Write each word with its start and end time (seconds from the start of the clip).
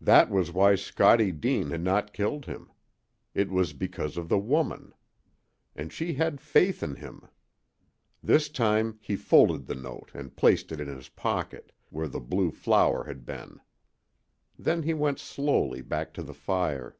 That 0.00 0.30
was 0.30 0.52
why 0.52 0.76
Scottie 0.76 1.32
Deane 1.32 1.70
had 1.70 1.82
not 1.82 2.12
killed 2.12 2.46
him. 2.46 2.70
It 3.34 3.50
was 3.50 3.72
because 3.72 4.16
of 4.16 4.28
the 4.28 4.38
woman. 4.38 4.92
And 5.74 5.92
she 5.92 6.14
had 6.14 6.40
faith 6.40 6.80
in 6.80 6.94
him! 6.94 7.26
This 8.22 8.48
time 8.48 9.00
he 9.02 9.16
folded 9.16 9.66
the 9.66 9.74
note 9.74 10.12
and 10.14 10.36
placed 10.36 10.70
it 10.70 10.78
in 10.78 10.86
his 10.86 11.08
pocket, 11.08 11.72
where 11.90 12.06
the 12.06 12.20
blue 12.20 12.52
flower 12.52 13.02
had 13.02 13.26
been. 13.26 13.58
Then 14.56 14.84
he 14.84 14.94
went 14.94 15.18
slowly 15.18 15.82
back 15.82 16.14
to 16.14 16.22
the 16.22 16.34
fire. 16.34 16.96